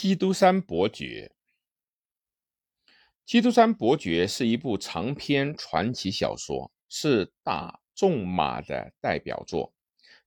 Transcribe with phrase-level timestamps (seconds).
[0.00, 1.30] 基督山伯爵》。
[3.26, 9.74] 《基督山伯爵》是一部长篇传奇小说，是大仲马的代表作。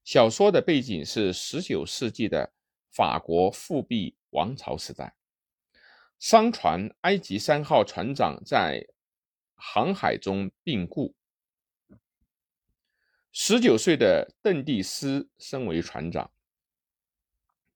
[0.04, 2.52] 小说的背景是19世纪的
[2.92, 5.16] 法国复辟王朝时代。
[6.20, 8.86] 商船埃及三号船长在
[9.56, 11.16] 航海中病故。
[13.32, 16.30] 十九岁的邓蒂斯升为船长，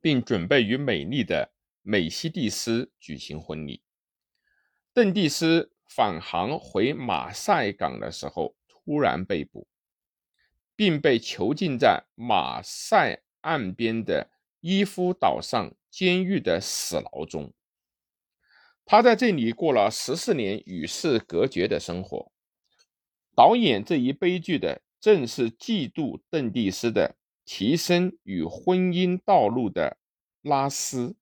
[0.01, 1.51] 并准备与美丽的
[1.91, 3.83] 美西蒂斯举行婚礼。
[4.93, 9.67] 邓蒂斯返航回马赛港的时候，突然被捕，
[10.77, 17.55] 并被囚禁在马赛岸边的伊夫岛上监狱的死牢中。
[18.85, 22.31] 他在这里过了十四年与世隔绝的生活。
[23.35, 24.83] 导演这一悲剧的。
[25.01, 27.15] 正是嫉妒邓蒂斯的
[27.45, 29.97] 提升与婚姻道路的
[30.43, 31.15] 拉斯、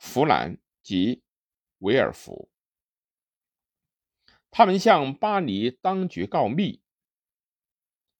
[0.00, 1.22] 弗兰及
[1.80, 2.50] 维尔福，
[4.50, 6.80] 他们向巴黎当局告密，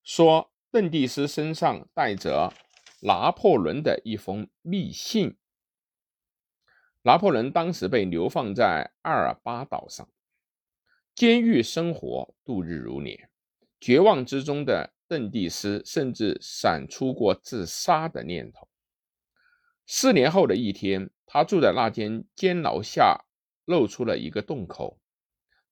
[0.05, 2.53] 说邓蒂斯身上带着
[3.01, 5.39] 拿破仑的一封密信。
[7.03, 10.07] 拿破仑当时被流放在阿尔巴岛上，
[11.15, 13.31] 监狱生活度日如年。
[13.81, 18.69] 绝望之中的邓蒂斯甚至闪出过自杀的念头。
[19.87, 23.25] 四年后的一天，他住在那间监牢下，
[23.65, 24.99] 露出了一个洞口，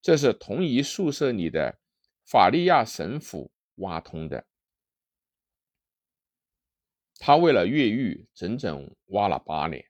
[0.01, 1.81] 这是同一宿舍里的
[2.25, 4.45] 法利亚神父挖通的。
[7.17, 9.85] 他为了越狱，整整挖了八年，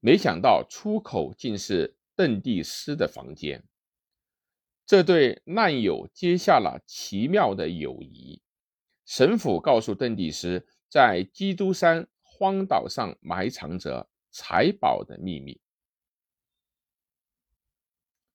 [0.00, 3.64] 没想到出口竟是邓蒂斯的房间。
[4.84, 8.42] 这对难友结下了奇妙的友谊。
[9.06, 15.60] 神父告诉邓蒂斯，在基督山荒岛上埋藏着财宝的秘密。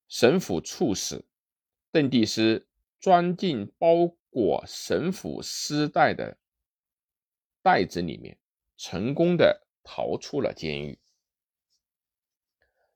[0.08, 1.26] 神父猝死，
[1.92, 2.66] 邓蒂斯
[3.02, 6.38] 钻进包裹神父尸袋的
[7.62, 8.40] 袋子里面，
[8.78, 10.98] 成功的逃出了监狱。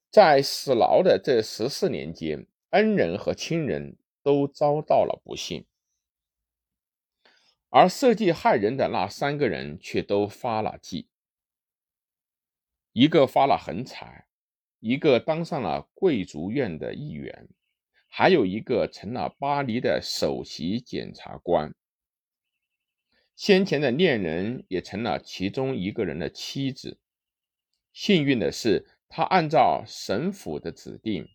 [0.09, 2.47] 在死牢的这十四年间。
[2.69, 5.67] 恩人和亲人都遭到了不幸，
[7.69, 11.07] 而设计害人的那三个人却都发了迹：
[12.93, 14.25] 一个发了横财，
[14.79, 17.49] 一个当上了贵族院的议员，
[18.07, 21.75] 还有一个成了巴黎的首席检察官。
[23.35, 26.97] 先前的恋人也成了其中一个人的妻子。
[27.91, 31.27] 幸运的是，他按照神府的指定，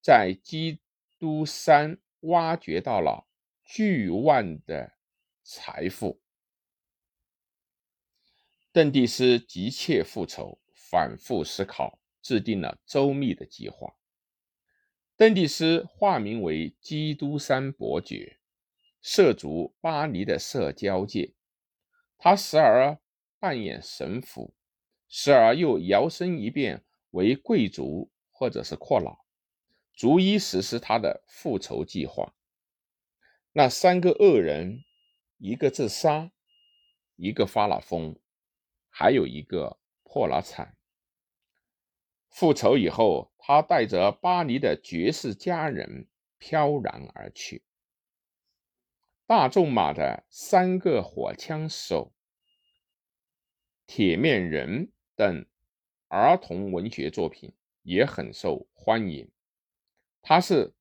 [0.00, 0.78] 在基。
[1.18, 3.26] 督山挖掘到了
[3.64, 4.92] 巨万的
[5.42, 6.20] 财富，
[8.70, 10.60] 邓蒂斯急切复仇，
[10.90, 13.94] 反复思考，制定了周密的计划。
[15.16, 18.38] 邓蒂斯化名为基督山伯爵，
[19.00, 21.34] 涉足巴黎的社交界。
[22.18, 22.98] 他时而
[23.38, 24.54] 扮演神父，
[25.08, 29.24] 时而又摇身一变为贵族或者是阔佬。
[29.92, 32.34] 逐一实施他的复仇计划。
[33.52, 34.84] 那三个恶人，
[35.38, 36.30] 一个自杀，
[37.16, 38.14] 一个发了疯，
[38.90, 40.75] 还有一个破了产。
[42.36, 47.64] 复仇以后，他带着巴黎的绝世佳人飘然而去。
[49.24, 52.12] 大仲马的三个火枪手、
[53.86, 55.46] 铁面人等
[56.08, 59.32] 儿童文学作品也很受欢迎。
[60.20, 60.68] 他是《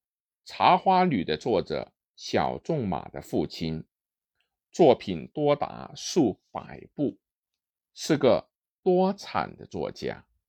[0.43, 3.85] 茶花女》的作者小仲马的父亲，
[4.73, 7.17] 作品多达数百部，
[7.93, 8.49] 是个
[8.83, 10.25] 多产的作家。